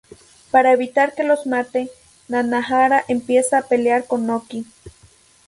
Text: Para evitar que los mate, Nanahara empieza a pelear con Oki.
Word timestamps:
Para 0.49 0.71
evitar 0.71 1.13
que 1.13 1.23
los 1.23 1.45
mate, 1.45 1.91
Nanahara 2.27 3.05
empieza 3.07 3.59
a 3.59 3.67
pelear 3.67 4.05
con 4.07 4.27
Oki. 4.31 4.65